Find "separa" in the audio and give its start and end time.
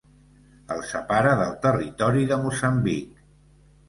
0.91-1.33